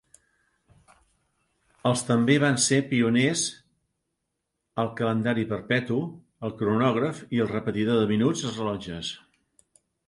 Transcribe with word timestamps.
Els 1.89 2.01
també 2.07 2.37
van 2.43 2.57
ser 2.63 2.79
pioners 2.93 3.43
al 4.85 4.91
calendari 5.03 5.47
perpetu, 5.55 6.01
el 6.49 6.59
cronògraf 6.65 7.25
i 7.39 7.45
el 7.47 7.53
repetidor 7.57 8.03
de 8.05 8.11
minuts 8.17 8.47
als 8.51 8.61
rellotges. 8.63 9.17